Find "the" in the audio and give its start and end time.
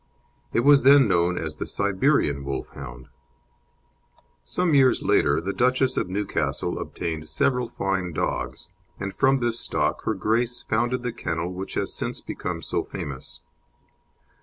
1.57-1.67, 5.39-5.53, 11.03-11.13